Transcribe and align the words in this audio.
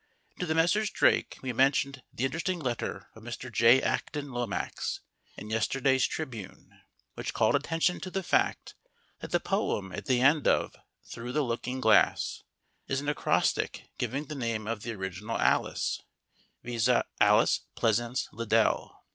To 0.39 0.47
the 0.47 0.55
Messrs. 0.55 0.89
Drake 0.89 1.37
we 1.43 1.53
mentioned 1.53 2.01
the 2.11 2.25
interesting 2.25 2.57
letter 2.59 3.09
of 3.13 3.21
Mr. 3.21 3.51
J. 3.51 3.79
Acton 3.83 4.31
Lomax 4.33 5.01
in 5.37 5.51
yesterday's 5.51 6.07
Tribune, 6.07 6.73
which 7.13 7.35
called 7.35 7.53
attention 7.53 7.99
to 7.99 8.09
the 8.09 8.23
fact 8.23 8.73
that 9.19 9.29
the 9.29 9.39
poem 9.39 9.91
at 9.91 10.07
the 10.07 10.19
end 10.19 10.47
of 10.47 10.75
"Through 11.03 11.33
the 11.33 11.43
Looking 11.43 11.79
Glass" 11.81 12.41
is 12.87 12.99
an 12.99 13.09
acrostic 13.09 13.91
giving 13.99 14.25
the 14.25 14.33
name 14.33 14.65
of 14.65 14.81
the 14.81 14.91
original 14.93 15.37
Alice 15.37 16.01
viz., 16.63 16.89
Alice 17.19 17.59
Pleasance 17.75 18.27
Liddell. 18.31 19.03